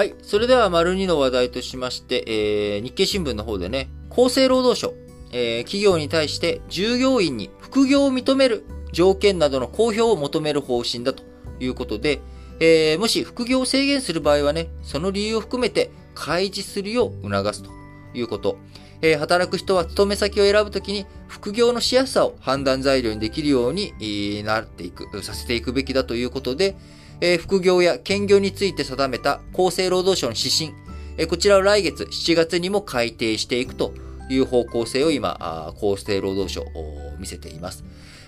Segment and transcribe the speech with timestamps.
[0.00, 0.14] はい。
[0.22, 4.94] それでは、丸2の話題としまして、えー、日経新聞の方でね、厚生労働省、
[5.30, 11.22] えー、企業に対して従業員に副業を認める条件などの公表を求める方針だと
[11.60, 12.22] いうことで、
[12.60, 17.70] えー、もし副業を制限する場合はね、その理由を含めて開示するよう促すと
[18.14, 18.56] いうこと。
[19.02, 23.92] えー、働く人は勤め先を選ぶときに副業のしやすさを判断材料にできるように、
[24.44, 26.74] なっていく、させていくべきだということで、
[27.20, 30.72] えー副業や兼業について定めた厚生労働省の指針、
[31.18, 33.92] えーこちらを来月7月にも改定していくと
[34.30, 37.84] いう方向性を今、厚生労働省お見せています。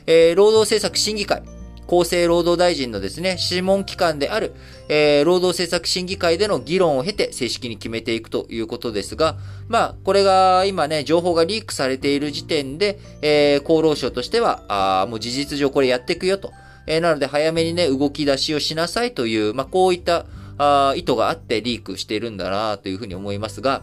[0.06, 1.42] えー労働政策審議会、
[1.88, 4.52] 厚生労働大臣のですね、諮問機関である、
[4.88, 9.36] えー労働政策審議会での議論を経て正式に決めていくということですが、
[9.68, 16.52] まあ、これが今ね、情報がリークされている時点で、えー厚労省としては、あーもう事実上これやっていくよと。
[16.86, 20.26] えーなので早めにね、動き出しをしなさいという、まあ、こういった
[20.58, 23.82] あ意図があってリークしているんだなというふうに思いますが、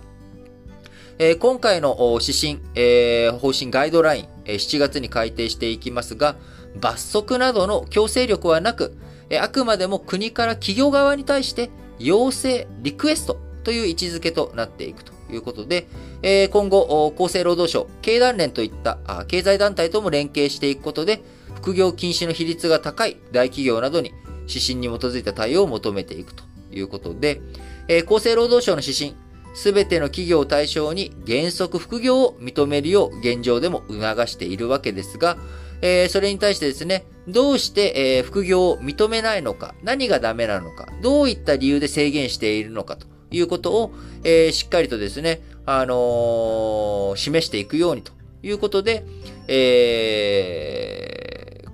[1.17, 6.35] えー今回の指針、えー方針ガイドライン、えー7月に改定していきますが、
[6.79, 8.97] 罰則などの強制力はなく、
[9.29, 11.69] えーあくまでも国から企業側に対して
[11.99, 15.87] 要請、リクエストという位置づけとなっていくということで、
[16.21, 18.97] え今後、厚生労働省、経団連といった
[19.27, 21.21] 経済団体とも連携していくことで、
[21.55, 24.13] 副業禁止の比率が高い大企業などに
[24.47, 27.41] 指針に基づいた対応を求めていくということで、
[27.87, 29.15] えー厚生労働省の指針、
[29.53, 35.37] すべての企業を対象に原則副業を認めるよう現状でも促しているわけですが、
[35.81, 43.91] えーそれに対してですね、どうして、えー副業を認めないのか、何がダメなのか、どういった理由で制限しているのかということを、
[44.23, 49.05] えーしっかりとですね、あの示していくようにということで、
[49.47, 51.08] え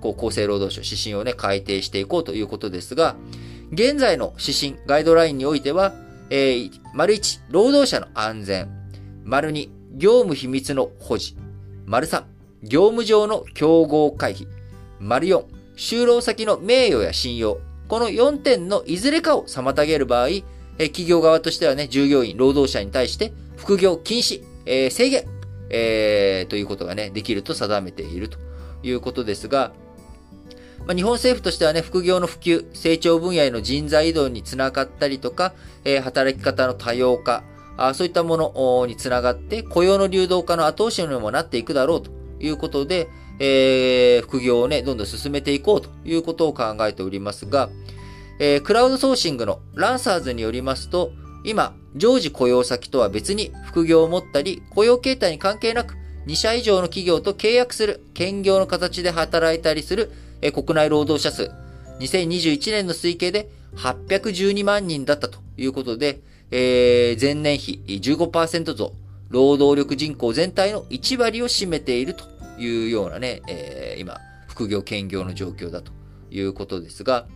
[0.00, 3.16] こう厚生労働省指針をね、改定していこうということですが、
[3.72, 5.92] 現在の指針、ガイドラインにおいては、
[6.30, 8.68] えー、丸1、労働者の安全。
[9.24, 11.36] 丸2、業務秘密の保持。
[11.84, 12.24] 丸3、
[12.62, 14.46] 業務上の競合回避。
[15.00, 15.44] 丸4、
[15.76, 17.58] 就労先の名誉や信用。
[17.88, 20.28] この4点のいずれかを妨げる場合、
[20.78, 25.24] え企業側としてはね、従業員、労働者に対して副業禁止、えー制限、
[25.70, 28.38] えーということがね、できると定めていると
[28.82, 29.72] いうことですが、
[30.86, 35.52] ま、日本政府としてはね、副業の普及、成長分野への人材移動につながったりとか、
[35.84, 37.42] え働き方の多様化、
[37.76, 42.10] あそういったものにつながって、雇用の流動化の後押しにもなっていくだろうと
[42.40, 43.08] いうことで、
[43.38, 47.68] えー副業をね、どんどん進めていこうということを考えておりますが、
[48.38, 51.10] えークラウドソーシングのランサーズによりますと、
[51.44, 55.96] 今、常時雇用先とは別に副業を持ったり、雇用形態に関係なく、
[56.26, 60.10] 2社以上の企業と契約する、兼業の形で働いたりする、
[60.42, 61.52] え国内労働者数、
[62.00, 66.20] 2021年の推計で812万人だったということで、
[66.50, 68.92] えー前年比15%増、
[69.28, 72.24] 労働力人口全体の1割を占めていると
[72.58, 75.92] いうようなね、えー今、副業兼業の状況だと
[76.32, 77.26] いうことですが、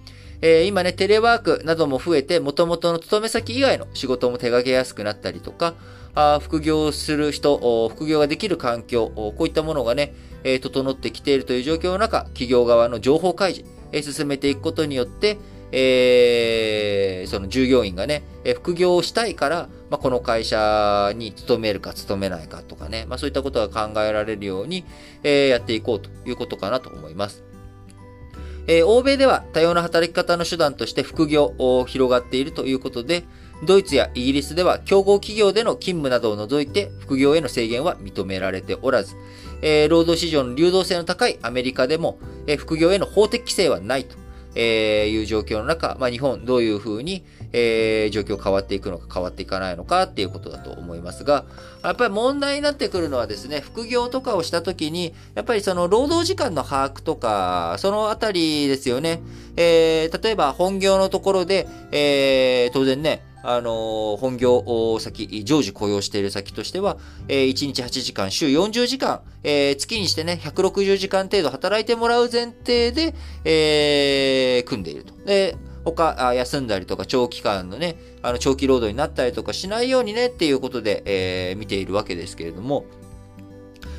[0.43, 5.75] えー今ね、テレワークなども増えて、元々の勤め先以外の仕事も手掛けやすくなったりとか、
[6.15, 15.37] あ副業する人、副業ができる環境、こういったものがね、え整ってきているという状況の中、企業側の情報開示、えー進めていくことによって、
[15.73, 24.87] えーその従業員がね、え副業をしたいから、まあ、この会社に勤めるか勤めないかとかね、まあ、そういったことが考えられるように、
[25.23, 27.50] えやっていこうということかなと思います。
[28.71, 33.25] えー欧米では多様な働き方の手段として副業を広がっているということで、
[33.65, 39.17] ドイツやイギリスでは競合企業での勤務などを除いて副業への制限は認められておらず、
[39.61, 44.17] えー労働市場の流動性の高いアメリカでも、えー副業への法的規制はないと。
[44.57, 51.45] えいう状況の中、まあ、日本どういうふうに、えー状況変わっていくのか変わっていかないのかっていうことだと思いますが、
[51.83, 59.21] やっぱり問題になってくるのはですね、副業とかをしたときに、やっぱりその労働時間の把握とか、そのあたりですよね。
[59.57, 66.99] えー例えば本業のところで、えー当然ね、あの本業先、常時雇用している先としては、
[67.29, 73.15] えー1日8時間、週40時間、えー月にしてね、160時間程度働いてもらう前提で、
[73.45, 75.15] えー組んでいると。
[75.25, 82.85] で、他、休んだりとか長期間のね、あの長期労働になったりとかしないようにねっていうことで、えー見ているわけですけれども、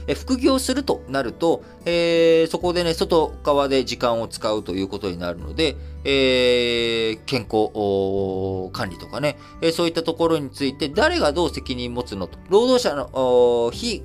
[0.08, 14.04] え副業するとなると、えーそこでね、外側で時間を使うということになるので、えー健康管理とかね、えそういったところについて誰がどう責任持つのと、労働者の非、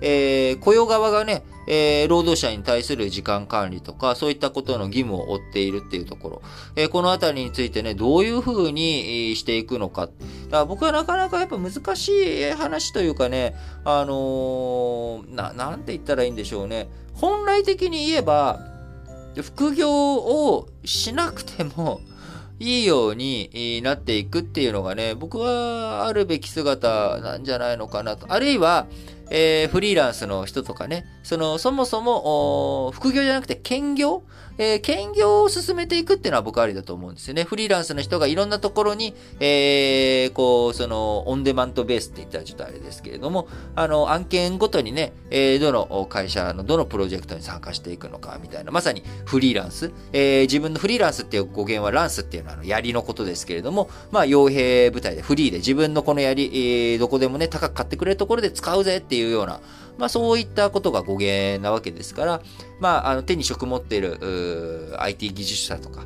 [0.00, 6.42] えー、雇用側がね、えー、労働者に対する時間管理とか、そういったことの義務を負っているっていうところ、
[6.76, 10.06] えー、このあたりについてね、どういうふうにしていくのか。
[10.06, 10.16] だか
[10.50, 13.54] ら僕はなかなかやっぱ難しい話というかね、
[13.84, 16.88] あのー、な、なんて言ったらいいんでしょうね。
[17.14, 18.60] 本来的に言えば、
[19.42, 22.00] 副業をしなくても、
[22.62, 28.26] いいようになっていくっていうのがね、僕はあるべき姿なんじゃないのかなと。
[28.28, 28.86] あるいは、
[29.30, 34.22] えー、フリーランスの人とかね、その、そもそも、副業じゃなくて兼業？
[34.58, 37.44] えー、兼業を進めていくっていうのは僕ありだと思うんですよね。
[37.44, 49.92] フリーランスの人がいろんなところに、えー、こう、その、オンデマンドベースって言ったらちょっとあれですけれども、あの、案件ごとにね、えー、どの会社のどのプロジェクトに参加していくのか、みたいな、まさにフリーランス。
[50.12, 59.60] えー、自分のフリーランスっていう語源はランスっていうのは、あの、槍のことですけれども、まあ、傭兵部隊でフリーで自分のこの槍、えー、どこでもね、高く買ってくれるところで使うぜっていういうような、
[59.98, 62.42] まあそういったことが語源なわけですから、
[62.80, 66.04] まあ、あの手に職持っている IT 技術者とか、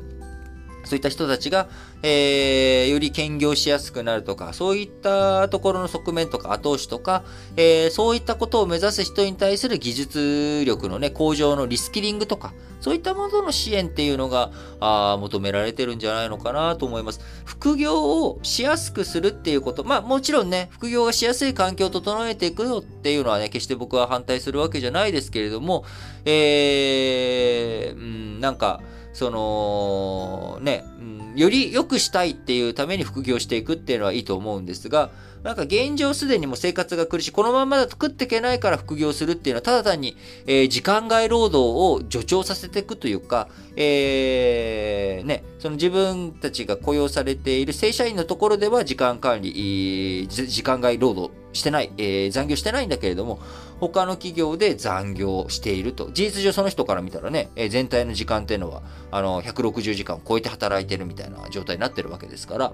[0.85, 1.67] そういった人たちが、
[2.03, 7.23] えー、より兼業しやすくなるとか、そういったところの側面とか後押しとか、
[7.57, 17.19] えー、そういったことを目指す人に対する技術力のね、向上のリスキリングとか、そういったものの支援っていうのが、あ求められてるんじゃないのかなと思います。
[17.43, 25.83] 副業をしやすくするっていうこと、まあもちろんね、副業がしやすい環境を整えていくよっていうのはね、決して僕は反対するわけじゃないですけれども、
[26.25, 28.81] えー、うん、なんか、
[29.15, 35.09] その、ね、うん、より良くしたいっていうために副業していくっていうのはいいと思うんですが、
[35.41, 37.31] なんか現状すでにも生活が苦しい。
[37.31, 40.17] このままだと食っていけないから副業するっていうのは、ただ単に、
[40.47, 43.47] えー、時間外労働を助長させていくというか、
[43.77, 53.39] えー、ね、その自分たちが雇用されている正社員のところでは時間管理、時間外労働してない、えー、残業してないんだけれども、
[53.79, 56.11] 他の企業で残業していると。
[56.11, 62.73] 事実上その人から見たらね、えー、全体の時間っていうのは、あの、160時間を超えて働いてるみたいな状態になってるわけですから、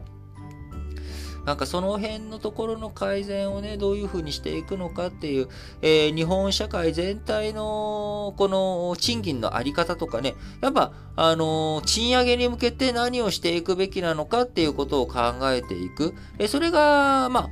[1.45, 5.47] なんかその辺のところの改善をね、どういうふうにしていくのかっていう、
[5.81, 15.19] えー、日本社会全体のこの賃金のあり方とかね、やっぱ、あのー、賃上げに向けて何をしていくべきなのかっていうことを考
[15.51, 16.13] えていく。
[16.37, 17.49] えー、それが、まあ、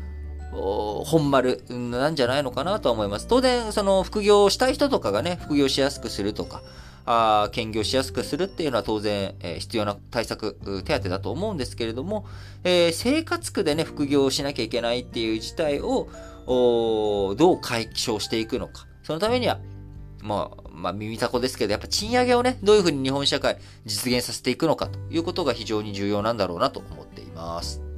[0.52, 3.28] 本丸なんじゃないのかなと思います。
[3.28, 6.62] 当然、その副業したい人とかがね、副業しやすくするとか、
[7.06, 12.26] あ兼業しやすくするっていうのは当然、えー、必要な対策、手当だと思うんですけれども、
[12.64, 16.08] えー、生活区でね、副業をしなきゃいけないっていう事態を、
[16.46, 18.88] どう解消していくのか。
[19.04, 19.60] そのためには、
[20.22, 27.89] まあ、まあ、耳たこですけど、やっぱ賃上げをね、どういうふうに日本社会実現させていくのかということが非常に重要なんだろうなと思っています。